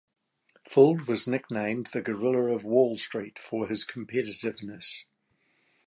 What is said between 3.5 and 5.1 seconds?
his competitiveness.